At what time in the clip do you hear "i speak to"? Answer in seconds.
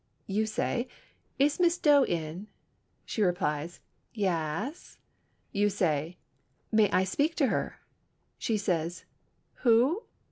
6.89-7.49